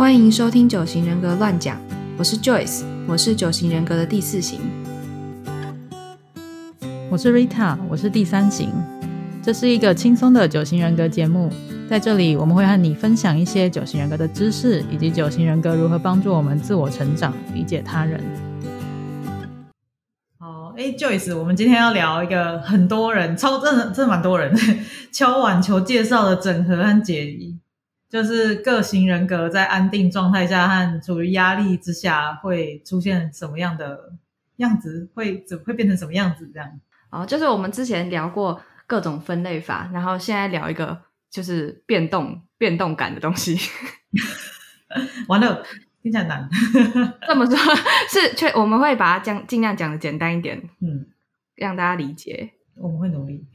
[0.00, 1.78] 欢迎收听九型人格乱讲，
[2.16, 4.58] 我是 Joyce，我是九型人格的第四型。
[7.10, 8.70] 我是 Rita，我是第三型。
[9.42, 11.52] 这是一个轻松的九型人格节目，
[11.86, 18.18] 在这里我们会和你分享一些九型人格的知识，以及九型人格如何帮助我们自我成长、理解他人。
[20.38, 24.56] 好，哎，Joyce，我们今天要聊一个很多人超真的真的蛮多人
[25.12, 27.49] 敲碗求介绍的整合和解离，
[28.10, 34.12] 就是各型人格在安定状态下和处于压力之下会出现什么样的
[34.56, 36.68] 样子，会怎会变成什么样子这样。
[37.10, 43.56] 哦，就是我们之前聊过各种分类法，然后现在聊一个就是变动变动感的东西。
[45.28, 45.64] 完了，
[46.02, 46.48] 听起来难。
[47.26, 47.56] 这么说，
[48.10, 51.06] 是却我们会把它讲尽量讲的简单一点，嗯，
[51.54, 52.54] 让大家理解。
[52.74, 53.46] 我们会努力。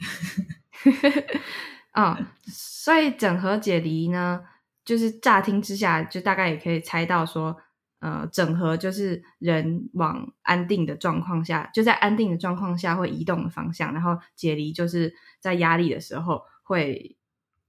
[1.96, 4.42] 嗯，所以整合解离呢，
[4.84, 7.58] 就是乍听之下，就大概也可以猜到说。
[8.00, 17.16] 呃，整合就是人往安定的状况下，就在安定的状况下会移动的方向，然后解离就是在压力的时候会，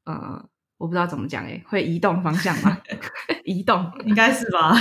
[0.05, 0.45] 呃，
[0.77, 2.77] 我不知道怎么讲诶，会移动方向吗？
[3.47, 4.75] 移动应该是吧？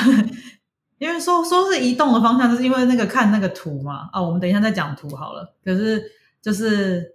[0.97, 4.09] 因为说说是移动的方向，就是因为那个看那个图嘛。
[4.11, 5.55] 啊，我们等一下再讲图好了。
[5.63, 6.03] 可是
[6.41, 7.14] 就是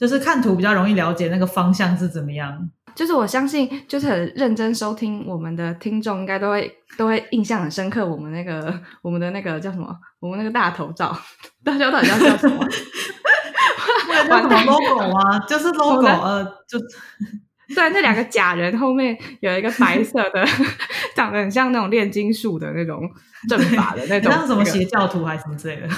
[0.00, 2.70] 就是看图比较容易了解那个方向是怎么样。
[2.94, 8.04] 就是我相信，就是很认真收听我们的听众，应该都会都会印象很深刻。
[8.04, 9.94] 我们那个我们的那个叫什么？
[10.18, 11.16] 我们那个大头照，
[11.62, 12.66] 大家到底要叫什么？
[14.26, 15.38] 叫什么 logo 啊？
[15.40, 16.78] 就是 logo，呃，就
[17.74, 20.44] 对，那两个假人后面有一个白色的，
[21.14, 23.08] 长得很像那种炼金术的那种
[23.48, 25.88] 阵法的那种， 像什么邪教徒还是什么之类的。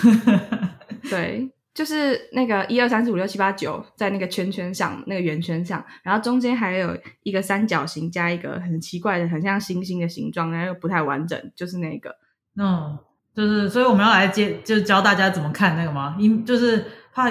[1.09, 1.49] 对。
[1.75, 12.15] 就是那个一二三四五六七八九，在那个圈圈上，那个圆圈上，然后中间还有一个三角形加一个很奇怪的、很像星星的形状，然后又不太完整，就是那个。
[12.57, 12.99] 嗯，
[13.35, 16.15] 就是，所以我们要来接，就是教大家怎么看那个吗？
[16.19, 17.31] 因就是怕，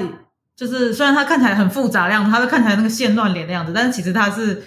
[0.56, 4.64] 就是虽然它看起来很复杂的样子，它会看起来那个线乱连的样子，但是其实它是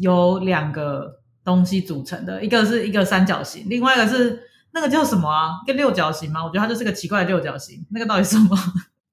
[0.00, 4.40] 由两个东西组成的，一个是一个三角形，另外一个是
[4.72, 5.58] 那个叫什么啊？
[5.64, 6.44] 一个六角形吗？
[6.44, 8.56] 我觉得它就是个奇怪的六角形，那个到底是什么？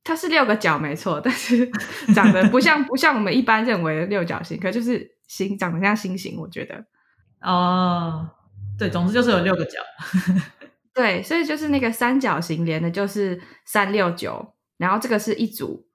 [0.06, 1.70] 它是六个角没错， 但是
[2.14, 6.86] 长得不像 不像我们一般认为的六角形，可就是星长得像星星，我觉得。
[7.42, 8.30] 哦，
[8.78, 9.80] 对，总之就是有六个角。
[10.94, 15.88] 对，所以就是那个三角形连的就是三六九，然后这个是一组，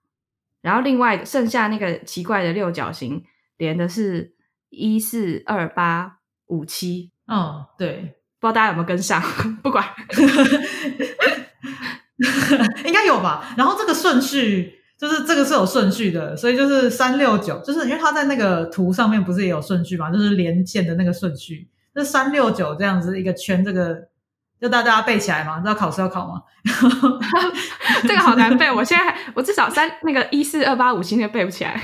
[0.60, 3.24] 然后另外剩下那个奇怪的六角形
[3.56, 4.34] 连的是
[4.70, 7.12] 一四二八五七。
[7.28, 9.22] 嗯，对，不知道大家有没有跟上？
[9.62, 9.86] 不管。
[13.06, 23.96] 有吧，然后这个顺序就是这个是有顺序的，所以就是三六九，就是因为它在那个图上面不是也有顺序嘛，就是连线的那个顺序，那三六九这样子一个圈，这个
[24.60, 26.42] 就大家背起来嘛，知道考试要考吗？
[28.02, 31.80] 这个好难背，我现在我至少三那个一四二八五七都背不起来。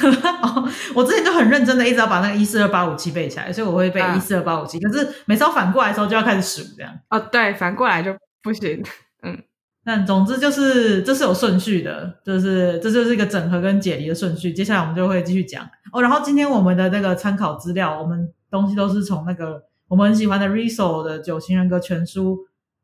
[0.94, 6.92] 我之前就很认真的一直要把那个一四二八五七背起来，所以我会背一四二八五七，可是每次反过来的时候就要开始数这样。
[7.10, 8.82] 哦，对，反过来就不行，
[9.24, 9.36] 嗯。
[9.82, 14.52] 但总之就是这是有顺序的，就是这就是一个整合跟解离的顺序。
[14.52, 16.02] 接下来我们就会继续讲哦。
[16.02, 22.40] 然后今天我们的那个参考资料，我们东西都是从那个我们很喜欢的 Riso 的九型人格全书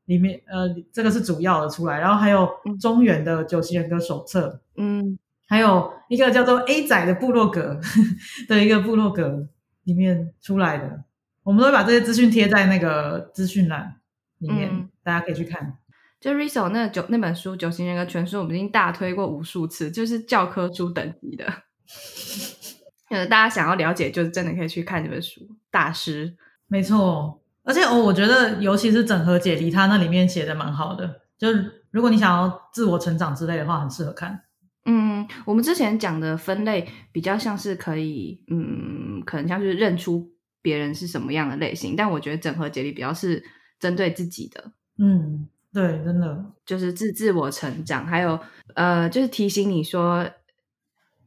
[0.07, 2.01] 里面，呃，这个是主要的出来。
[2.01, 2.49] 然后还有
[2.81, 7.78] 中原的九型人格手册，嗯，还有一个叫做 A 仔的部落格
[8.49, 9.47] 的一个部落格
[9.84, 11.05] 里面出来的。
[11.43, 13.97] 我们都会把这些资讯贴在那个资讯栏
[14.39, 15.77] 里面，大家可以去看。
[16.26, 21.47] 就 Riso 那九那本书《九型人格全书》，我们已经大推过无数次，就是教科书等级的。
[23.10, 25.41] 呃，大家想要了解，就是真的可以去看这本书。
[25.70, 26.36] 大师，
[26.66, 27.41] 没错。
[27.62, 31.20] 而且哦，我觉得尤其是整合解离，他那里面写的蛮好的。
[31.38, 34.42] 就是如果你想要自我成长之类的话，很适合看。
[34.84, 40.28] 嗯，我们之前讲的分类比较像是可以，嗯，可能像是认出
[40.60, 43.45] 别人是什么样的类型，但我觉得整合解离比较是
[43.78, 44.72] 针对自己的。
[44.98, 45.47] 嗯。
[45.77, 48.41] 对，真的就是自自我成长，还有
[48.75, 50.27] 呃，就是提醒你说，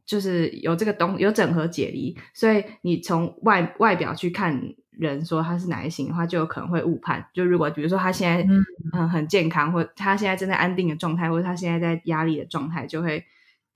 [0.04, 4.60] 就是有这个东有整合解离，所以你从外外表去看
[4.90, 7.24] 人，说他是哪一型的话，就有可能会误判。
[7.32, 8.44] 就如果比如说他现在
[8.92, 13.24] 嗯很健康，或他现在正在安定的状态，或者他现在在压力的状态，就会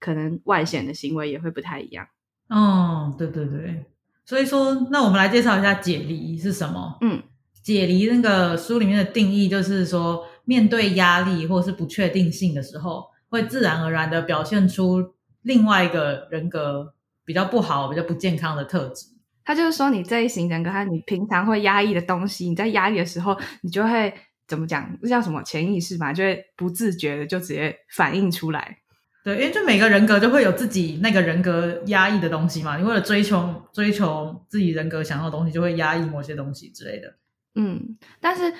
[0.00, 2.08] 可能外显的行为也会不太一样。
[2.48, 3.84] 哦，对对对，
[4.24, 6.98] 所以说，那我们来介绍一下解离是什么？
[7.00, 7.22] 嗯，
[7.62, 10.26] 解离那个书里面的定义就是说。
[10.44, 16.94] 面对压力或是不确定性的时候，会自然而然的表现出另外一个人格
[17.24, 19.06] 比较不好、比较不健康的特质。
[19.44, 24.12] 他就是说，你这一型人格，他你平常会压抑的东西，你在压抑的时候，你就会
[24.48, 24.90] 怎么讲？
[25.02, 26.12] 这叫什么潜意识嘛？
[26.12, 28.78] 就会不自觉的就直接反映出来。
[29.22, 32.76] 对，因为就每个人格就会有自己那个人格压抑的东西嘛。
[32.76, 37.14] 你为了追求追求自己人格想要的东西，就会压抑某些东西之类的。
[37.54, 38.52] 嗯，但是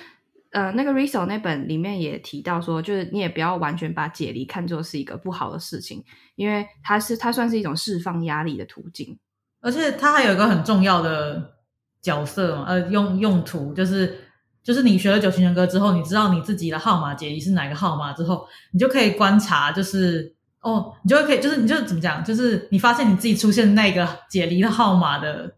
[0.55, 6.01] 呃，那个 Riso 那本里面也提到说，就是你也不要完全把解离看作是一个不好的事情，
[6.35, 9.19] 因为它是它算是一种释放压力的途径。
[9.59, 11.55] 而且它还有一个很重要的
[12.01, 14.17] 角色嘛，呃，用用途就是
[14.63, 25.57] 就是你学了九型人格之后，你知道你自己的号码解离是哪个号码之后，你就可以观察，就是哦，你就可以，就是你就怎么讲，就是你发现你自己出现那个解离的号码的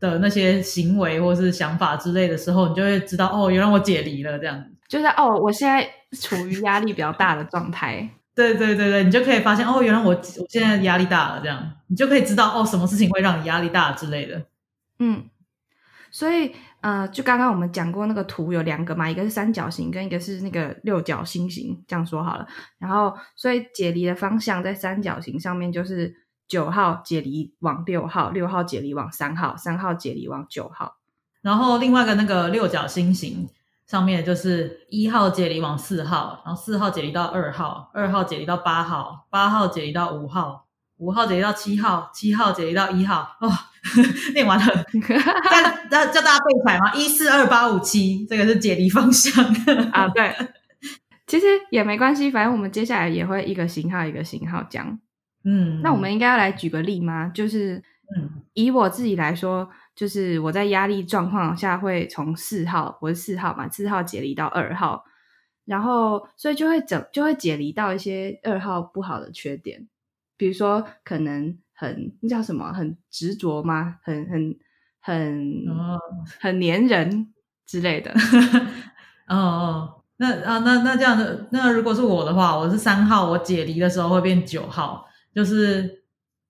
[0.00, 5.88] 的那些行为或是想法之类的时候，你就会知道哦，原来我解离了这样子，就是哦，我现在
[6.18, 8.08] 处于压力比较大的状态。
[8.34, 14.46] 对对对对，你就可以发现哦，原来我我现在压力大了，这样你就可以知道哦，什么事情会让你压力大之类的。
[14.98, 15.24] 嗯，
[16.10, 22.46] 所以呃，就刚刚我们讲过那个图有两个嘛，一个是三角形，跟一个是那个六角星形，这样说好了。
[22.78, 26.14] 然后，所以解离的方向在三角形上面就是
[26.50, 30.96] 九号解离往六号，六号解离往三号，三号解离往九号。
[31.40, 33.48] 然后另外一个那个六角星形。
[33.86, 40.66] 上面就是一号解离往四号，然后四号解离到二号，二号解离到八号，八号解离到五号，
[40.98, 43.36] 五号解离到七号，七号解离到一号。
[43.40, 43.50] 哦，
[44.32, 44.66] 念完了，
[45.90, 46.94] 要叫大家背起来吗？
[46.94, 49.44] 一四二八五七，这个是解离方向
[49.90, 50.06] 啊。
[50.06, 50.36] 对，
[51.26, 55.00] 其实也没关系，反正我们接下来也会一个型号一个型号讲。
[55.44, 57.28] 嗯，那我们应该要来举个例吗？
[57.34, 57.82] 就是，
[58.16, 59.70] 嗯，以我自己来说。
[59.92, 65.04] 就是我在压力状况下会从四号，我是四号嘛，四号解离到二号，
[65.66, 69.88] 然后所以就会整就会解离到一些二号不好的缺点，
[70.38, 73.96] 比如说可能很那叫什么，很执着吗？
[74.02, 74.56] 很很
[75.00, 75.98] 很哦
[76.40, 77.34] 很粘人
[77.66, 78.14] 之类的。
[79.28, 86.02] 哦哦，那啊那那这样的那如果是我的话，我是三号，我解离的时候会变九号，就是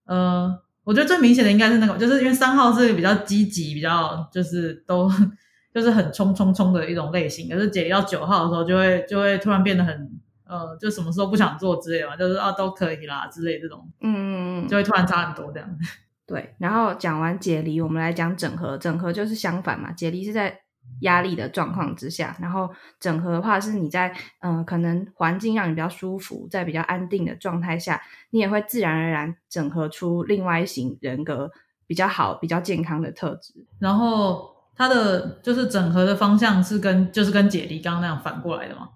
[0.05, 0.61] 呃。
[0.83, 5.09] 我觉得最明显的应该是那个，就是因为三号是比较积极，比较就是都
[5.73, 10.11] 就是很冲冲冲的一种类型，可是解离到九号的时候，就会就会突然变得很
[10.45, 15.79] 呃，就什么时候不想做之类的嘛，就是啊都可以啦之类这种，嗯嗯嗯，就会突然差很多这样。
[16.27, 20.61] 对，然后讲完解离，我们来讲整合，整合就是相反嘛，解离是在。
[21.01, 31.51] 压力的状况之下，然后整合的话是你在嗯，可能环境让你比较舒服，在比较安定的状态下，你也会自然而然整合出另外一型人格
[31.87, 33.55] 比较好、比较健康的特质。
[33.79, 38.91] 然后它的就是整合的方向是跟就是跟解离刚刚那样反过来的嘛，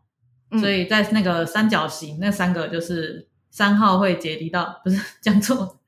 [0.60, 5.78] 所以在那个三角形那三个就是三号会解离到不是讲错。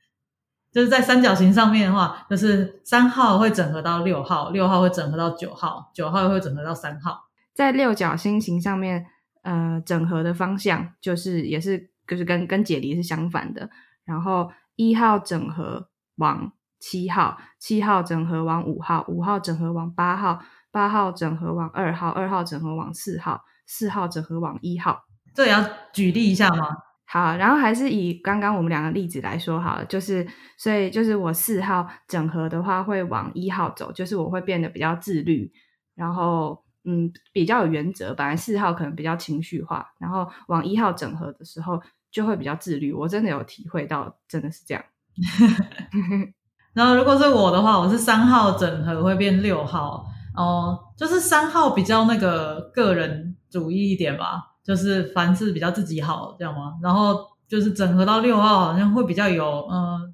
[0.77, 7.19] 就是在三角形上面的话，就是三号会整合到六号，六号会整合到九号，九号又会整合到三号。
[7.55, 9.07] 在六角星形上面，
[9.41, 13.71] 呃，整合的方向就是也是就是跟跟解离是相反的。
[14.05, 25.07] 然后一号整合往七号，七号整合往五号，五号整合往八号，八号整合往二号，二号整合往四号，四号整合往一号。
[25.33, 25.65] 这也要
[25.95, 26.69] 举例一下吗？
[27.09, 30.27] 好，然后还是以刚刚我们两个例子来说好了，就是
[30.59, 35.51] 所以就是我四号整合的话会往一号走，就是我会变得比较自律，
[35.95, 38.13] 然后嗯比较有原则。
[38.13, 42.93] 本来四号可能比较情绪化，然后往一号整合的时候就会比较自律。
[42.93, 44.85] 我真的有体会到，真的是这样。
[46.75, 54.56] 然后如果是我的话，我是三号整合会变六号哦，就是三号比较那个个人主义一点吧。
[54.67, 56.75] 就是凡事比较自己好，这样吗？
[56.83, 60.13] 然后就是整合到六号，好像会比较有，嗯，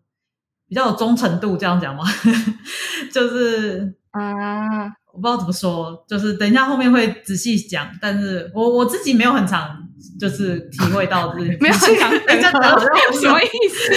[0.68, 2.04] 比较有忠诚度，这样讲吗？
[3.10, 9.78] 就是啊，我不知道怎么说，就是等一下后面会仔细讲，但是我我自己没有很长。
[10.18, 12.78] 就是体会到自己没有很常整合，
[13.12, 13.92] 什么意思？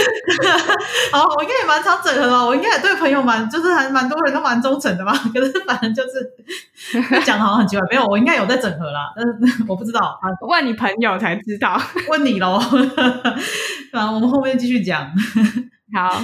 [1.11, 5.13] 好，我应该也蛮常整合的，我应该也对朋友蛮，就是还蛮多人都蛮忠诚的嘛。
[5.33, 6.31] 可是反正就是
[7.25, 11.79] 讲的好像很奇怪，没有，我应该有在整合啦，但是我不知道，问你朋友才知道，
[12.09, 12.59] 问你喽。
[13.91, 15.07] 啊，我们后面继续讲。
[15.93, 16.21] 好，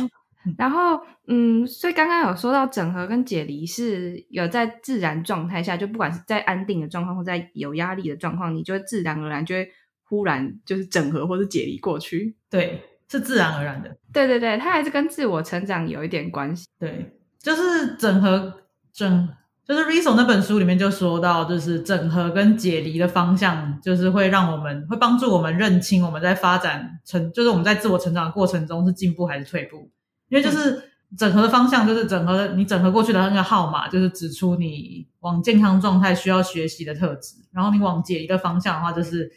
[0.58, 9.70] 然后嗯，所以刚刚有说到整合跟解离是有在自然状态下，就不管是在安定的状况或在有压力的状况，你就会自然而然就会。
[10.04, 13.96] 忽然就是整合或是解离过去，对，是自然而然的。
[14.12, 16.68] 对对对，它还是跟自我成长有一点关系。
[16.78, 18.54] 对，就是整合
[18.92, 19.30] 整，
[19.66, 29.90] 就是 Riso 那本书里面就说到，就是整合跟解离的方向，就是会让我们会帮助我们认清我们在发展成，就是我们在自我成长的过程中是进步还是退步。
[30.32, 30.82] 因为就是
[31.18, 37.36] 整合的方向就是整合你整合过去的那个号码，就是指出你往健康状态需要学习的特质。
[37.52, 39.30] 然后你往解离的方向的话，就是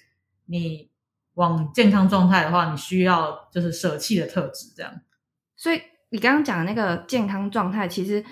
[0.47, 0.89] 你
[1.35, 4.73] 往健康状态的话，你需要就是舍弃的特质。
[4.77, 5.01] 这样，
[5.57, 8.25] 所以你刚刚讲的那个健康状态，其实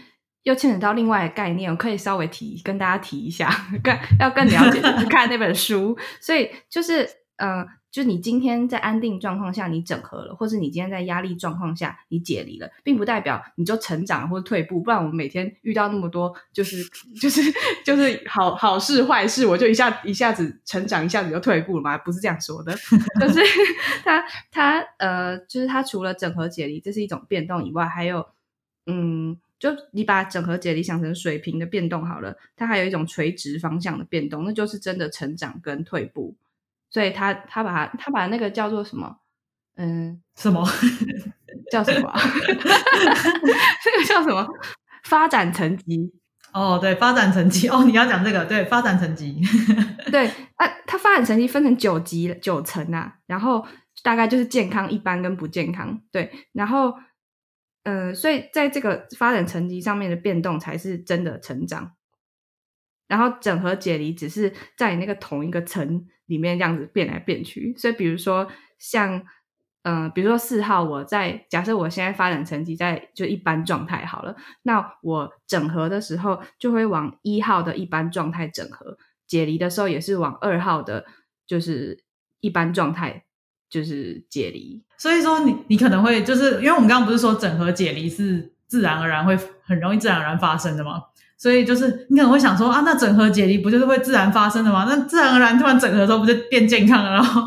[0.44, 3.50] 又牵扯到另外的概念，我可以稍微提跟大家提一下，
[3.82, 5.98] 更要更了解，就 是看那本书。
[6.20, 7.66] 所以就是呃。
[7.92, 14.80] 就是你今天在安定状况下你整合了，或是你今天在压力状况下你解离了，并不代表你就成长或者退步。
[14.80, 16.82] 不然我们每天遇到那么多就是
[17.20, 17.42] 就是
[17.84, 21.98] 就是好好事坏事，我就一下一下子成长，一下子就退步了吗？
[21.98, 22.72] 不是这样说的。
[23.20, 23.40] 就是
[24.02, 28.26] 他他呃，就是他除了整合解离这是一种变动以外，还有
[28.86, 36.34] 嗯，就你把整合解离想成水平的变动好了，它还有一种垂直方向的变动，那就是真的成长跟退步。
[36.92, 39.16] 所以他他把他把那个叫做什么？
[39.76, 40.62] 嗯，什么
[41.72, 42.12] 叫什么？
[43.82, 44.46] 这个叫什么？
[45.04, 46.12] 发展层级？
[46.52, 47.66] 哦，对，发展层级。
[47.70, 48.44] 哦，你要讲这个？
[48.44, 49.40] 对，发展层级。
[50.10, 53.66] 对啊，它发展层级分成九级九层啊，然后
[54.02, 55.98] 大概就是健康、一般跟不健康。
[56.12, 56.92] 对，然后
[57.84, 61.92] 呃，所以在这个发展层级上面的变动才是真的成长。
[63.12, 69.22] 然后整合解离只是在那个同一个层里面这样子变来变去，所以比如说像
[69.82, 81.04] 嗯，比如说四号，我在假设我现在发展成绩在就一般状态好了，那我整合的时候就会往一号的一般状态整合，解离的时候也是往二号的，
[81.46, 82.02] 就是
[82.40, 83.24] 一般状态
[83.68, 84.82] 就是解离。
[84.96, 91.02] 所以说你你可能会就是因为我们刚刚不是说整合解离是自然而然会很容易自然而然发生的吗？
[91.42, 94.86] 所以就是你可能会想说啊，那整合解离不就是会自然发生的吗？
[94.88, 97.10] 那自然而然突然整合的时候不就变健康了？
[97.18, 97.42] 然后，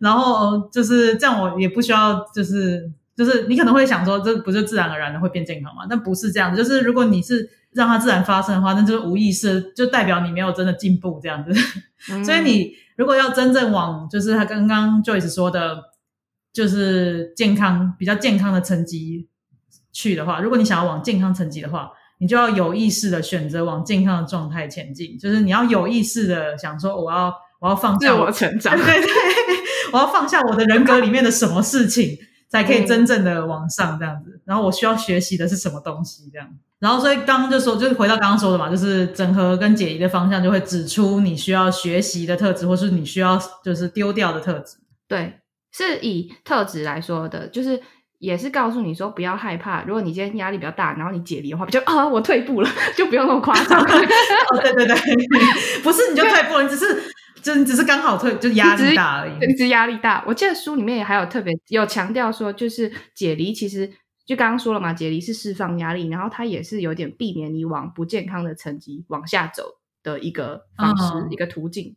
[0.00, 5.82] 然后就是这样，我也不需要，就是就是你可能会想说，这不就自然而然的会变健康吗？
[5.90, 11.52] 但不是这样子，就是如果你是让它自然发生的话，那就是无意识，就代表你没有真的进步这样子。
[12.24, 15.82] 所以你如果要真正往就是他刚刚 Joyce 说的，
[16.52, 19.28] 就是健康比较健康的层级
[19.92, 21.90] 去的话，如果你想要往健康层级的话。
[22.18, 29.10] 你就要有意识的选择往健康的状态前进，就是你要有意识的想说，我要我要放下我成长，对对，
[29.92, 32.16] 我要放下我的人格里面的什么事情，
[32.48, 34.40] 才可以真正的往上这样子。
[34.46, 36.48] 然后我需要学习的是什么东西这样。
[36.78, 44.76] 然后所以刚刚就说，就是回到刚刚说的嘛，就是整合跟解离的方向就会指出你需要学习的特质，或是你需要就是丢掉的特质。
[45.06, 45.34] 对，
[45.72, 47.82] 是以特质来说的，就是。
[48.18, 53.80] 也是告诉你说不要害怕，如果你今天压力比较大，然后你解离的话，就啊我退步了，就不用那么夸张。
[53.80, 53.86] 哦
[54.62, 54.96] 对对对，
[55.84, 57.02] 不是你就退步，你只是
[57.42, 59.50] 就你只是刚好退，就压力大而已。
[59.50, 63.90] 一直压力大，我记得书里面也还有特别有强调说，就是解离其实
[64.24, 69.64] 就刚刚说了嘛，解离是释放压力，然后它也是有点避免你往不健康的层级往下走
[70.02, 71.94] 的一个方式，一个途径。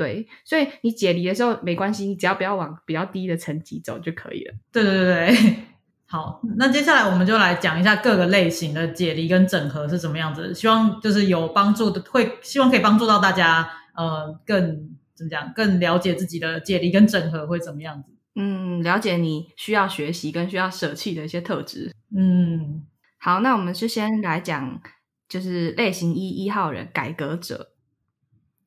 [0.00, 4.54] 对，所以你解离的时候没关系，你只要不要往比较低的层级走就可以了。
[4.72, 5.56] 对对对对，
[6.08, 10.54] 好，那接下来我们就来讲一下各个类型的解离跟整合是怎么样子。
[10.54, 18.10] 希望就是有帮助的，会希望可以帮助到大家，呃，更怎么讲，更了解自己的解离跟整合会怎么样子。
[18.36, 21.94] 嗯，了解你需要学习跟需要舍弃的一些特质。
[22.16, 22.86] 嗯，
[23.18, 24.80] 好，那我们就先来讲，
[25.28, 27.72] 就是类型一一号人改革者。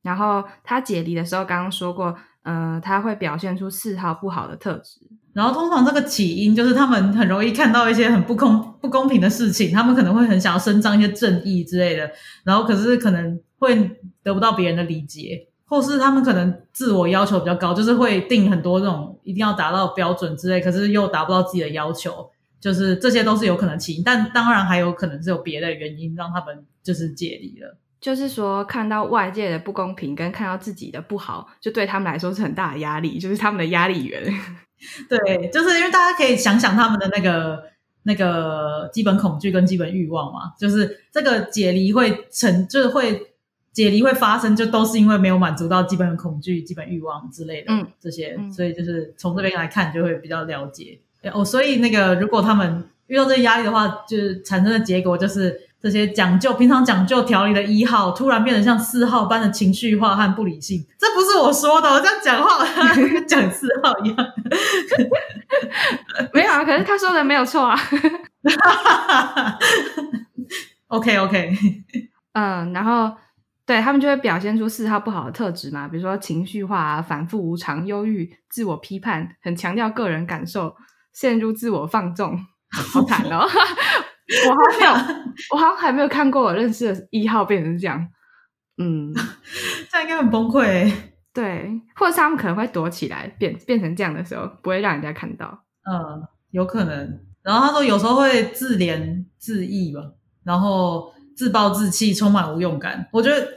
[0.04, 5.00] 然后他解离的时候，刚刚说过，呃，他会表现出四号不好的特质。
[5.34, 12.08] 然后通常这个起因就是他们很容易看到一些很不公不公平的事情，他们可能会很想要伸张一些正义之类的。
[12.44, 13.76] 然后可是可能会
[14.22, 22.30] 得不到别人的理解，或是他们可能自我要求比较高，就是会定很多这种一定要达到标准之类，可是又达不到自己的要求，
[22.60, 24.04] 就是这些都是有可能起因。
[24.04, 27.76] 但当然还有可能是有别的原因让他们就是解离了。
[28.04, 34.22] 就是说，看到外界的不公平，跟看到自己的不好，就对他们来说是很大的压力，就是他们的压力源。
[35.08, 37.64] 对，就是因为大家可以想想他们的那个
[38.04, 43.26] 那个基本恐惧跟基本欲望嘛，就是这个解离会成，就是会
[43.72, 51.00] 解离会发生，就都是因为没有满足到基本的恐惧、基本欲望之类的这些，所以就是从这边来看，就会比较了解。
[51.32, 55.70] 哦，所以那个如果他们遇到这些压力的话，就是产生的结果就是。
[55.84, 60.82] 这些讲究平常讲究条理的一号，突然变得像四号般的情绪化和不理性。
[60.98, 62.66] 这不是我说的，我这样讲话
[63.28, 64.18] 讲四号一样。
[66.34, 67.78] 没有啊，可是他说的没有错啊。
[70.88, 71.52] OK OK，
[72.32, 73.12] 嗯，然后
[73.66, 80.78] 对他们就会表现出四号不好的特质嘛，比如说情绪化啊、反复无常、忧郁、自我批判、很强调个人感受、
[81.12, 82.40] 陷入自我放纵。
[82.74, 83.46] 好惨哦！
[84.48, 84.92] 我好像没有，
[85.52, 88.08] 我好像还没有看过我认识的一号变成这样。
[88.78, 89.14] 嗯，
[89.92, 91.14] 这样应该很崩溃欸。
[91.34, 95.64] 对，或者是他们可能会躲起来，变变成这样的时候，不会让人家看到。
[95.90, 97.20] 嗯，有可能。
[97.42, 100.14] 然后他说有时候会自怜自艾吧，
[100.44, 103.10] 然后自暴自弃，充满无用感。
[103.12, 103.48] 我觉得，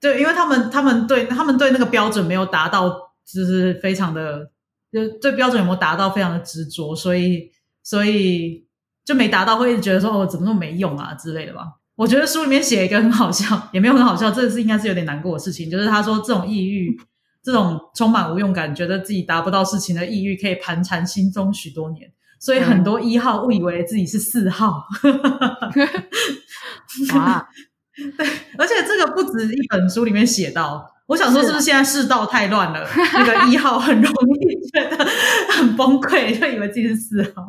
[0.00, 2.90] 对，因为他们他们对他们对那个标准没有达到，
[3.24, 4.50] 就是非常的，
[4.92, 7.50] 就对标准有没有达到非常的执着，所以
[7.82, 8.65] 所以
[9.06, 11.62] 就没达到，会一直觉得说哦，怎么那么没用啊之类的吧。
[11.94, 16.98] 我觉得书里面写一个很好笑， 也没有很好笑，这是应该是有点难过的事情，就是他说这种抑郁，
[17.42, 22.10] 这种充满无用感，觉得自己达不到事情的抑郁，可以盘缠心中许多年。
[22.38, 24.84] 所以很多一号误以为自己是四号，
[27.14, 27.48] 哇，
[28.18, 28.26] 对，
[28.58, 30.92] 而且这个不止一本书里面写到。
[31.06, 32.84] 我想说，是不是现在世道太乱了？
[33.14, 35.06] 那个一号很容易觉得
[35.52, 37.46] 很崩溃，就以为自己是四号。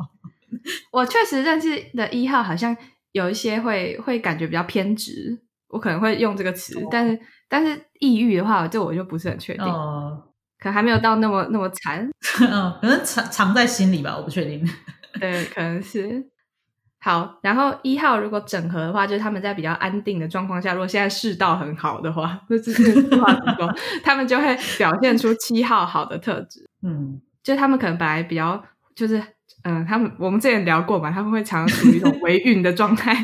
[0.92, 2.76] 我确实认识的一号，好像
[3.12, 5.38] 有一些会会感觉比较偏执，
[5.68, 9.64] 我可能会用这个词，但是但是抑郁的话，这我就不是很确定。
[9.64, 10.22] 哦，
[10.58, 12.08] 可还没有到那么那么惨，
[12.40, 14.66] 嗯，可能藏藏在心里吧，我不确定。
[15.20, 16.26] 对，可能是。
[17.00, 23.72] 好，然后一号如果整合的话，就是他们在比较安定的状况下，如果现在世道很好的话，那这是话怎么说？
[24.02, 26.68] 他们就会表现出七号好的特质。
[26.82, 28.62] 嗯，就他们可能本来比较
[28.96, 29.22] 就是
[29.68, 33.14] 嗯，他们我们之前聊过嘛，他们会常常处于一种 为孕的状态，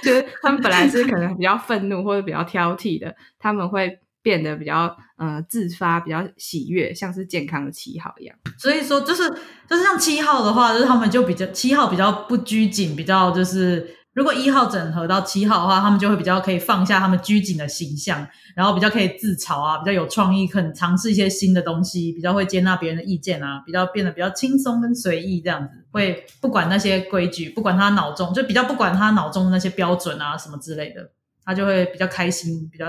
[0.00, 8.36] 就是他们本来是可能比较愤怒或者比较挑剔的，他们会变得比较呃自发，比较喜悦，像是健康的七号一样。
[8.56, 9.28] 所以说，就是
[9.68, 13.84] 就是像七号的话，就是他们就比较七号比较不拘谨，比较就是
[14.18, 31.12] 如果一号整合到七号的话，他们就会比较可以放下他们拘谨的形象，然后比较可以自嘲啊，比较有创意，肯尝试一些新的东西，比较会接纳别人的意见啊，比较变得比较轻松跟随意这样子，会不管那些规矩，不管他脑中就比较不管他脑中的那些标准啊什么之类的，
[31.44, 32.86] 他就会比较开心，比较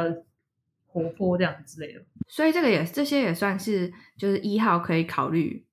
[0.88, 2.02] 活泼这样之类的。
[2.28, 5.64] 所以这个也这些也算是就是一号可以考虑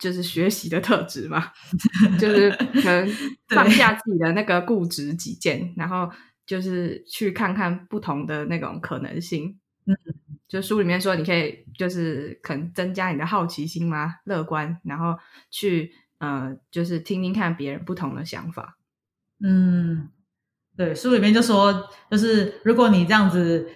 [0.00, 1.52] 就是学习的特质嘛，
[2.18, 3.08] 就是可能
[3.54, 6.10] 放下自己的那个固执己见，然后
[6.46, 9.58] 就是去看看不同的那种可能性。
[9.86, 9.94] 嗯，
[10.48, 15.16] 就书里面说，你可以就是可能增加你的好奇心嘛，乐观，然后
[15.50, 18.78] 去呃，就是听听看别人不同的想法。
[19.42, 20.08] 嗯，
[20.76, 23.68] 对，书里面就说，就是如果你这样子。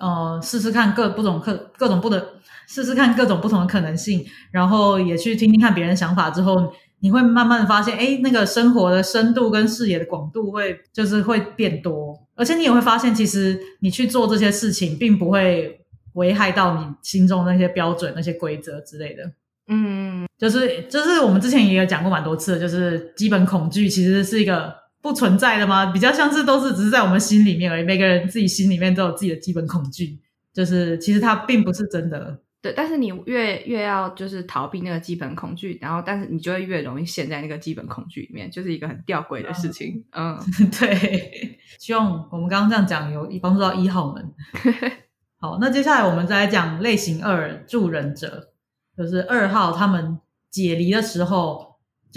[0.00, 2.24] 呃，试试看各不同各各种不的，
[2.68, 15.80] 试试看各种不同的可能性，然后也去听听看别人想法之后，你会慢慢的发现，哎，那个生活的深度跟视野的广度会就是会变多，而且你也会发现，其实你去做这些事情，并不会
[16.14, 19.22] 危害到你心中那些标准、那些规则之类的。
[19.66, 24.87] 嗯，就是就是我们之前也有讲过蛮多次，就是基本恐惧其实是一个。
[25.00, 25.92] 不存在的吗？
[25.92, 27.84] 比较像是都是只是在我们心里面而已。
[27.84, 30.18] 每个人自己心里面都有自己的基本恐惧，
[30.52, 32.40] 就是其实它并不是真的。
[32.60, 40.04] 对，但是你越越要就是逃避那个基本恐惧，然后但是你就会越容易陷在那个基本恐惧里面，就是一个很吊诡的事情。
[40.10, 40.36] 嗯，
[40.80, 41.60] 对。
[41.78, 44.34] 希望我们刚刚这样讲有帮助到一号们。
[45.38, 48.48] 好，那接下来我们再来讲类型二助人者，
[48.96, 50.18] 就是二号他们
[50.50, 51.67] 解离的时候。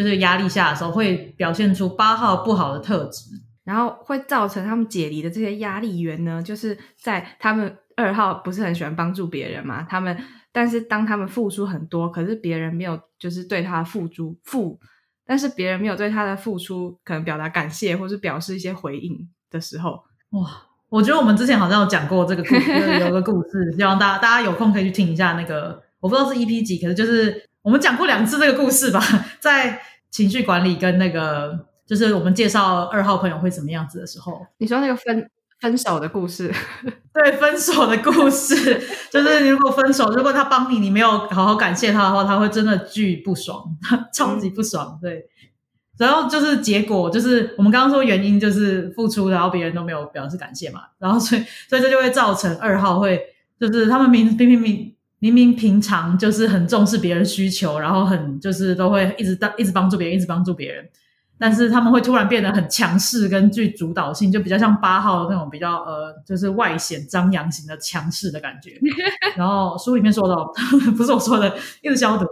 [0.01, 3.29] 就是压力下的时候，会表现出八号不好的特质，
[3.63, 10.17] 然后会造成他们解离的这些压力源呢，就是在他们二号不是很喜欢帮助别人嘛，他们
[10.51, 14.79] 但是当他们付出很多，可是别人没有就是对他付出付，
[15.23, 20.49] 但是别人没有对他的付出可能表达感谢或是表示一些回应的时候，哇，
[20.89, 27.50] 我觉得我们之前好像有讲过这个故事， 有个故事，希望大家大家有空可以去听一下那个，我不知道是 EP 几，可是就是。
[27.63, 28.99] 我们讲过两次这个故事吧，
[29.39, 36.51] 在情绪管理跟那个，就是我们介绍二号朋友会怎么样子的时候，你说那个分分手的故事，
[37.13, 43.63] 对，分手的故事，就是如果分手，如果他帮你，你没有好好感谢他的话，他会真的巨不爽，
[44.11, 45.27] 超级不爽，对。
[45.97, 53.21] 然后就是结果，就是我们刚刚说原因就是付出，然后别人都没有表示感谢嘛，然后所以所以这就会造成二号会，
[53.59, 54.95] 就是他们明明明明。
[55.21, 60.83] 明明平常就是很重视别人需求，然后很就是都会一直当一直帮助别人，一直帮助别人，
[61.37, 68.79] 但是他们会突然变得很强势跟具主导性，就比较像八号那种比较呃，就是外显张扬型的强势的感觉。
[69.37, 70.35] 然后书里面说 的
[70.97, 72.25] 不是我说的，一直消毒，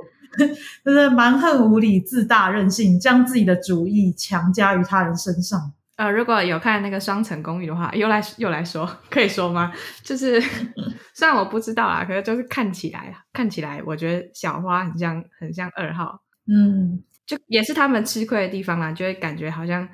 [0.83, 5.73] 就是蛮横无理、自大任性，将自己的主意强加于他人身上。
[5.99, 9.73] 呃，如果有看那个《双层公寓》的话，又来又来说， 可以说吗？
[10.01, 10.39] 就是
[11.13, 19.85] 虽然我不知道啊，可是就是看起来，看起来，我觉得小花很像很像二号，嗯，就也是他们吃亏的地方啦，就会感觉好像，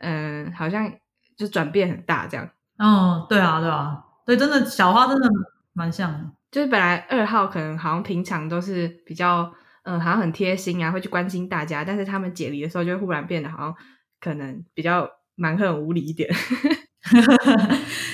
[0.00, 0.92] 嗯、好像
[1.36, 2.50] 就转变很大这样。
[2.78, 5.30] 哦，对啊，对啊，对，真的小花真的
[5.74, 6.28] 蛮像的。
[6.50, 9.48] 就是本来二号可能好像平常都是比较，
[9.84, 13.74] 嗯，好像很贴心啊，会去关心大家，但是他们解离的时候，就会忽然变得好像
[14.20, 16.28] 可能比较蛮很无理一点。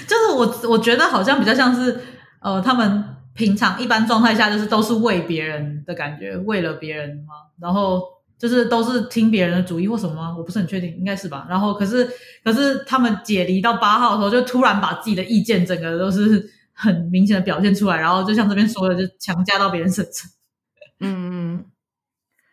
[0.07, 1.99] 就是我我觉得好像比较像是
[2.41, 3.03] 呃，他们
[3.35, 8.03] 平常一般状态下就是都是为别人的感觉，为了别人嘛，然后
[8.39, 10.35] 就是都是听别人的主意或什么吗？
[10.37, 11.47] 我不是很确定，应该是吧。
[11.49, 12.07] 然后可是
[12.45, 20.31] 可是他们解离到八号的时候，就突然把自己的意见整个都是 很明显的表现出来，然后就像这边说的，就强加到别人身上。
[21.01, 21.65] 嗯嗯，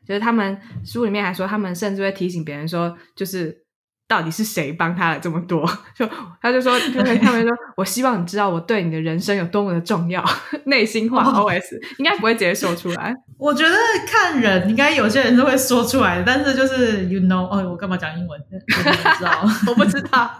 [0.07, 3.65] 就是他们书里面还说，他们甚至会提醒别人说，就是
[4.09, 5.63] 到底是谁帮他了这么多？
[5.95, 6.09] 就
[6.41, 10.25] 他就说，就会他们说，我希望你知道我对你的人生有多么的重要，
[10.65, 13.15] 内心话哦 OS 应该不会直接说出来。
[13.37, 13.75] 我觉得
[14.07, 18.41] 看人，应该有些人是会说出来的，但是就是 you know，哦，我干嘛讲英文？
[18.49, 19.45] 我不知道。
[19.69, 20.31] 我不知道，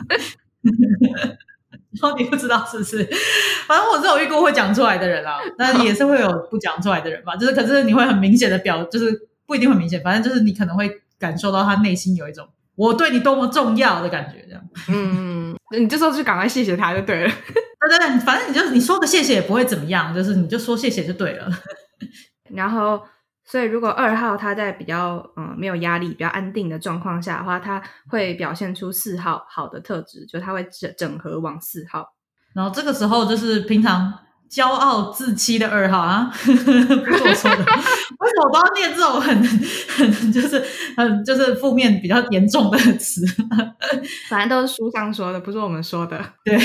[2.02, 3.08] 然后你不知道是不是？
[3.68, 7.36] 反正我是有遇过会讲出来的人啊，但是也是会有不讲出来的人吧。
[7.36, 12.48] 就是可是你会很明显的表，就是不一定很明显，反正就是你可能会感受到他内心有一种
[12.80, 14.64] 我对你多么重要的感觉，这样。
[14.88, 17.30] 嗯，你这时候就赶快谢谢他就对了。
[17.30, 21.50] 对对对，反正你就你说个谢谢也不会怎么样，就是你就说谢谢就对了。
[22.56, 23.02] 然后，
[23.44, 32.14] 所以如果二号他在比较嗯没有压力、比较安定的状况下的话，他会表现出四号好的特质，就他会整整合往四号。
[32.56, 34.14] 然后这个时候就是平常
[34.50, 37.64] 骄傲自欺的二号啊， 不是我说的，
[38.20, 39.38] 为什么我都要念这种很
[39.88, 40.64] 很就是
[40.98, 43.24] 很就是负面比较严重的词？
[44.28, 46.20] 反正都是书上说的，不是我们说的。
[46.44, 46.58] 对，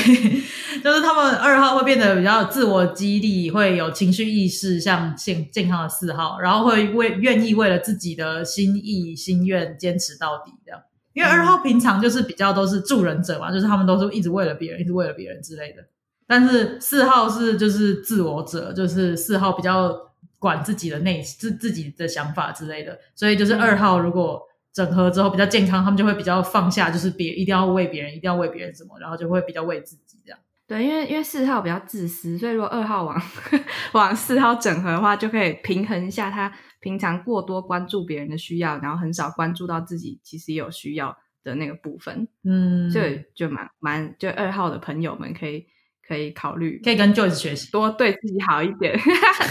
[0.83, 10.81] 就是他们二号会变得比较自我激励，会有情绪意识，像健健康的四号，然后会为愿意为了自己的心意心愿坚持到底这样。
[11.13, 15.85] 因为二号平常就是比较都是助人者嘛，就是他们都是一直为了别人，一直为了别人之类的。
[16.27, 19.95] 但是四号是就是自我者，就是四号比较
[20.39, 30.39] 管自己的内自自己的想法之类的，所以就是二号如果整合之后比较健康，他们就会比较放下，就是别一定要为别人，一定要为别人什么，然后就会比较为自己这样。
[30.67, 33.21] 对，因为因为四号比较自私，所以如果二号往
[33.93, 42.27] 往四号整合的话，就可以平衡一下他平常过多关注别人的需要，然后很少关注到自己其实也有需要的那个部分。
[42.45, 45.67] 嗯，所以就蛮蛮，就二号的朋友们可以
[46.09, 47.71] 可以考虑可以跟 Joyce 学习。
[47.71, 48.99] 多对自己好一点。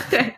[0.10, 0.36] 对，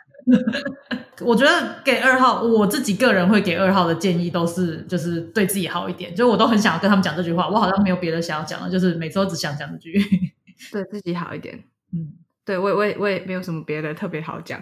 [1.25, 6.15] 我觉得给二号，我自己个人会给二号的建议都是，就是对自己好一点。
[6.15, 9.93] 就我都很想要跟他们讲这句话，我好像没有别的想要讲的，就是每次都只想讲这句。
[10.71, 11.63] 对自己好一点。
[11.93, 12.13] 嗯，
[12.45, 14.61] 对我也我也我也没有什么别的特别好讲。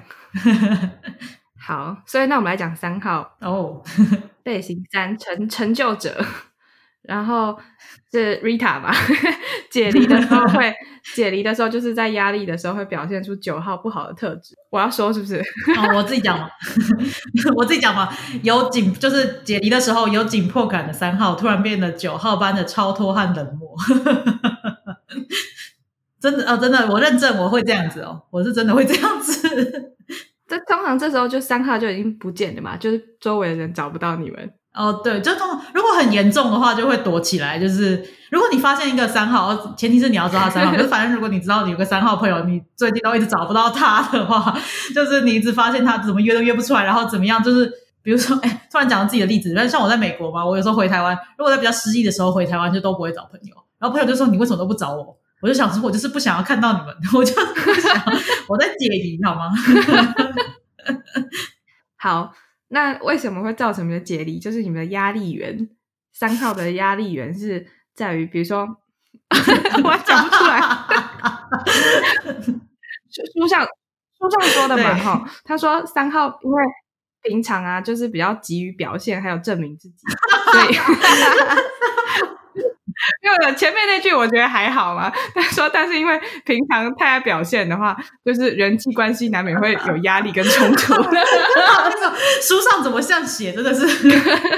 [1.65, 3.81] 好，所以那我们来讲三号哦，
[4.43, 6.25] 类型三成成就者，
[7.03, 7.57] 然后
[8.11, 8.93] 是 Rita 吧，
[9.69, 10.73] 解离的时候会
[11.13, 14.55] 解离的时候，就是在压力的时候会表现出九号不好的特质。
[14.69, 15.37] 我要说是不是？
[15.77, 16.49] 哦，我自己讲嘛，
[17.57, 18.09] 我自己讲嘛，
[18.41, 23.75] 有紧就是解离的时候有紧迫感的三号，突然变得九号般的超脱和冷漠。
[26.21, 29.93] 真的哦，真的，我认证我会这样子哦，我是真的会这样子。
[30.47, 34.53] 这通常这时候就三号就已经不见了嘛，就是周围的人找不到你们。
[34.73, 37.59] 哦，对，就通如果很严重的话，就会躲起来。
[37.59, 40.75] 就是如果你发现一个三号，前提是你要知道他三号。
[40.75, 44.57] 就是反正如果你知道你有个三号朋友，你最近都一直找不到他的话，
[44.95, 55.15] 就是你一直发现他怎么约都约不出来，然后怎么样，就是比如说，哎，突然讲到自己的例子，但是像我在美国嘛，我有时候回台湾，如果在比较失意的时候回台湾，就都不会找朋友，然后朋友就说你为什么都不找我？
[55.41, 58.03] 我就想说，我就是不想要看到你们，我就不想，
[58.47, 59.51] 我在解离，好吗？
[61.97, 62.33] 好，
[62.73, 64.39] 那为什么会造成你们的解离？
[64.39, 65.69] 就是你们的压力源，
[66.11, 68.65] 三号的压力源是在于，比如说，
[69.31, 70.59] 我讲不出来，
[73.11, 73.63] 书 书上
[74.17, 76.63] 书上说的嘛，对哈，他说三号因为
[77.21, 79.95] 平常啊，就是比较急于表现，还有证明自己，
[80.51, 80.75] 所以。
[83.21, 90.93] 因为前面那句我觉得还好嘛，他说，但是因为平常太爱表现的话，就是人际关系难免会有压力跟冲突。
[90.93, 93.85] 那 个书上怎么像写，真的是。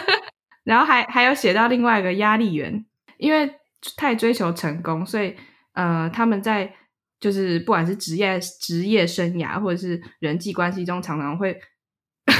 [0.63, 2.83] 然后还还有写到另外一个压力源，
[3.17, 3.51] 因为
[3.95, 5.35] 太追求成功，所以
[5.73, 6.73] 呃，他们在
[7.19, 11.55] 就是不管是职业职业生涯或者是人际关系中，常常会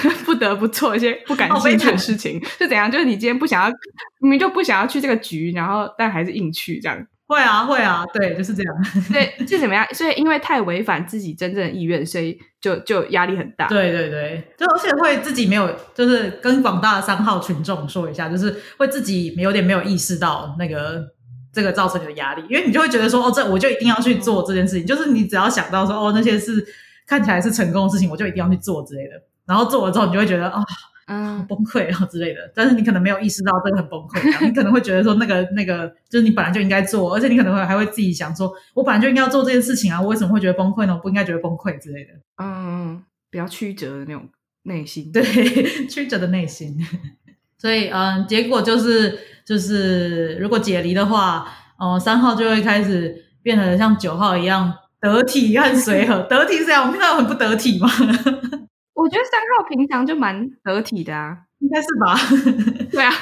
[0.26, 2.44] 不得不做一些不感兴趣的事情。
[2.58, 2.90] 是怎样？
[2.92, 3.70] 就是你今天不想要，
[4.20, 7.06] 明明就不想要去这个局，然后但还是硬去这样。
[7.28, 8.76] 会啊，会啊，对，就是这样。
[9.12, 9.84] 对，是怎么样？
[9.94, 13.66] 所以因为太违反自己真正的意愿，所以就就压力很大。
[13.68, 21.04] 对对对，就而且会自己没有，就是跟广大的三号群众说一下，就是会自己有点没有意识到那个
[21.52, 26.64] 这个造成你的压力，因为你就会觉得说，哦，这我就一定要去做这件事情，就是你只要想到说，哦，那些是
[27.08, 29.14] 看起来是成功的事情，我就一定要去做之类的，
[29.46, 30.64] 然后做了之后，你就会觉得啊。
[31.08, 40.96] 嗯，崩溃啊之类的，但是你可能没有意识到这个很崩溃，你可能会觉得说那个那个就是你本来就应该做，而且你可能会还会自己想说，我本来就应该要做这件事情啊，我为什么会觉得崩溃呢？
[40.96, 42.14] 我不应该觉得崩溃之类的。
[42.44, 44.28] 嗯，比较曲折的那种
[44.64, 45.22] 内心，对，
[45.88, 46.76] 曲折的内心。
[47.60, 56.18] 所以嗯，结果就是就是如果解离的话，哦，三号就会开始变得像九号一样得体和随和。
[56.24, 57.88] 得体是这样，我们看到很不得体吗？
[58.96, 62.18] 我觉得三号平常就蛮得体的啊，应该是吧？
[62.92, 63.14] 对啊。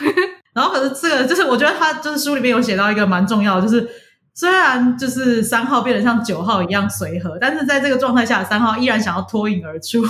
[0.53, 3.89] 然后可是这个就是，我觉得他就是书里面有写到一个蛮重要的，就是
[4.36, 10.03] 虽然就是三号变得像九号一样随和，但是在这个状态下，三号依然想要脱颖而出，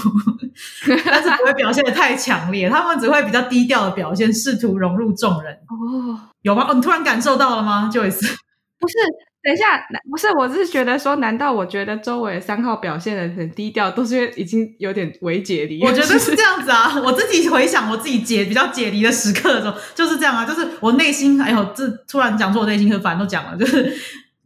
[1.05, 5.53] 但是不会表现的太强烈，他们只会比较低调的表现，试图融入众人。
[5.53, 6.67] 哦，有吗？
[6.69, 8.35] 哦，你突然感受到了吗？Joyce，
[8.79, 8.95] 不是。
[9.43, 15.83] 等一下，不是，我是觉得说，难道我觉得周围三号表现的很低调，都是因为已经有点微解离？
[15.83, 23.93] 我觉得是 这样子啊，我自己回想我自己解比较解离的时刻的时候，就是这样啊，就是我内心，哎呦，这突然讲出我内心，可反正都讲了，就是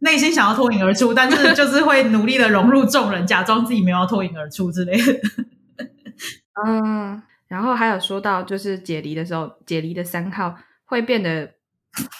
[0.00, 5.20] 内心想要脱颖而出，但是就是会努力的融入众人，假装自己没有要脱颖而出之类的。
[6.66, 10.56] 嗯，然后还有说到，就是解离的时候，解离的三号
[10.86, 11.57] 会变得。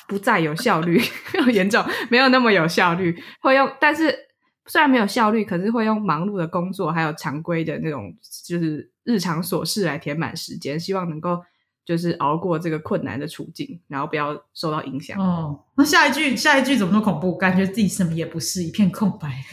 [0.07, 1.01] 不再有效率，
[1.35, 3.17] 没有严重，没有那么有效率。
[3.41, 4.15] 会用，但是
[4.67, 8.15] 虽然没有效率，可是会用忙碌的工作，还有常规的那种，
[8.47, 11.41] 就是日常琐事来填满时间，希望能够
[11.85, 15.19] 就是熬过这个困难的处境，然后不要受到影响。
[15.21, 17.37] 哦，那下一句，下一句怎么那么恐怖？
[17.39, 19.29] 感觉自己什么也不是，一片空白，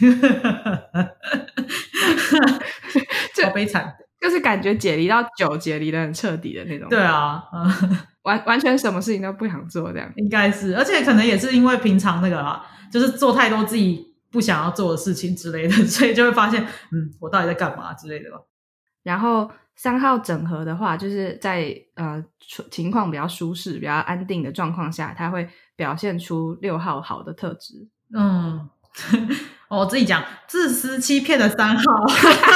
[3.42, 3.96] 好悲惨。
[4.20, 6.88] 就是感觉解离到九，解离的很彻底的那种。
[6.88, 18.38] 对啊，嗯 完完全什么事情都不想做，这样应该是，而且可能也是因为平常那个啦，就是做太多自己不想要做的事情之类的， 所以就会发现，嗯，我到底在干嘛之类的吧。
[19.04, 22.24] 然后三号整合的话，就是在呃
[22.70, 27.88] 情况比较舒适、比较安定的状况下，他会表现出六号好的特质。
[28.12, 28.68] 嗯。
[29.68, 31.82] 我自己讲，自私欺骗的三号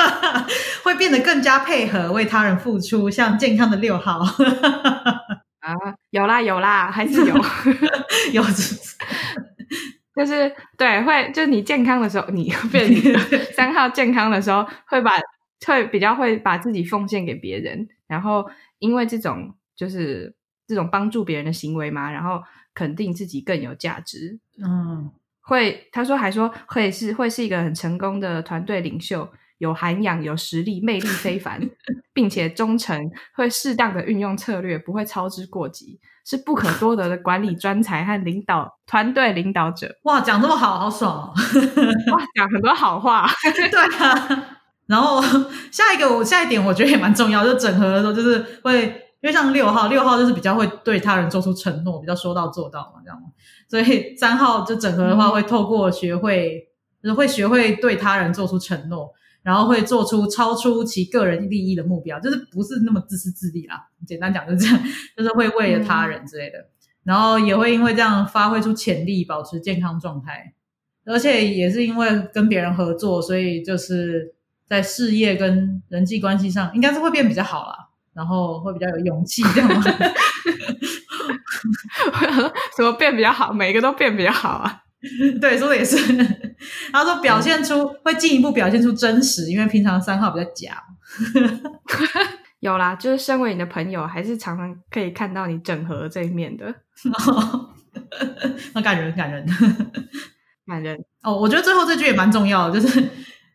[0.84, 4.20] 会变得更加配合，为他人付出，像健康的六号。
[5.60, 5.74] 啊，
[6.10, 7.34] 有啦有啦，还是有
[8.32, 8.42] 有，
[10.16, 12.88] 就是对，会就是你健康的时候，你变
[13.52, 15.12] 三号健康的时候，会把
[15.66, 18.48] 会比较会把自己奉献给别人，然后
[18.78, 20.34] 因为这种就是
[20.66, 22.40] 这种帮助别人的行为嘛，然后
[22.72, 25.10] 肯定自己更有价值，嗯。
[25.50, 31.60] 会，他说还说会是会是一个很成功的团队领袖，有涵养、有实力、魅力非凡，
[32.12, 39.96] 并且忠诚，会适当的运用策略，不会操之过急，是不可多得的管理专才和领导团队领导者。
[40.04, 41.34] 哇，讲这么好，好爽哦！
[42.12, 44.56] 哇，讲很多好话， 对啊。
[44.86, 45.20] 然后
[45.72, 53.22] 下一个，我下一点我觉得也蛮重要，就整合的时候就是会，因为像六号，六号就是比较会对他人做出承诺，比较说到做到嘛，这样。
[53.68, 56.68] 所以 三号就整合的话，会透过学会，
[57.02, 63.88] 就是会学会对他人做出承诺，然后会做出超出其个人利益的目标，就是不是那么自私自利啦。
[64.06, 64.82] 简单讲就是这样，
[65.16, 66.58] 就是会为了他人之类的，
[67.04, 70.54] 然后也会因为这样发挥出潜力，保持健康状态，
[71.04, 74.34] 而且也是因为跟别人合作，所以就是
[74.66, 79.82] 在事业跟人际关系上，应该是会变比较好啦，然后会比较有勇气这样吗。
[82.76, 83.52] 什么变比较好？
[83.52, 84.82] 每个都变比较好啊！
[85.40, 85.96] 对，说的也是。
[86.92, 90.82] 他说表现出会进一步表现出真实，因为平常三号比较假。
[92.60, 96.74] 有啦，就是身为你的朋友，还是常常可以看到你整合这一面的。
[98.74, 99.46] 那感人，感人，
[100.66, 100.98] 感人。
[101.22, 103.02] 哦，我觉得最后这句也蛮重要的，就是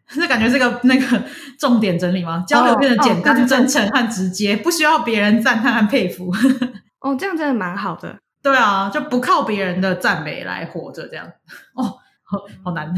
[0.22, 1.24] 是感觉这个那个
[1.60, 2.44] 重点整理吗？
[2.48, 6.32] 交流变得简单、真诚和直接，不需要别人赞叹和佩服。
[7.02, 8.16] 哦，这样真的蛮好的。
[8.44, 11.26] 对啊，就不靠别人的赞美来活着，这样
[11.76, 11.84] 哦，
[12.24, 12.94] 好好难。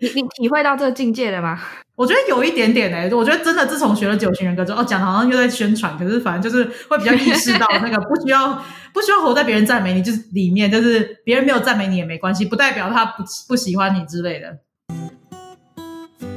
[0.00, 1.58] 你你体会到这个境界了吗？
[1.96, 8.62] 我觉得有一点点诶，我觉得真的自从学了九型人格之后，哦，讲的好像又在宣传，可是反正就是会比较意识到那个不需要
[8.92, 14.58] 不需要活在别人赞美你，就是里面就是别人没有赞美你也没关系，不代表他不不喜欢你之类的。